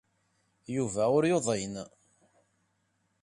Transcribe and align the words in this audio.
Yuba 0.75 1.03
ur 1.17 1.23
yuḍin. 1.29 1.75